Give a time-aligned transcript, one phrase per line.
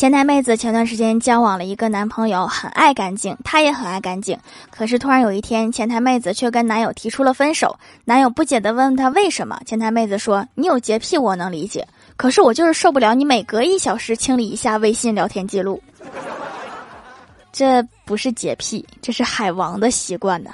[0.00, 3.36] 前台妹子前段时间交往了一个男朋友，很爱干净。
[3.44, 4.38] 她也很爱干净，
[4.70, 7.78] 可是突然有一天，前台妹子却跟男友提出了分手。
[8.06, 11.86] 男友不解地问她为什么，前台妹子说：‘你有洁癖，我能理解，
[12.16, 15.78] 可是我就是受不了你每隔一小时清理一下微信聊天记录。’
[17.52, 20.50] 这不是洁癖，这是海王的习惯呢。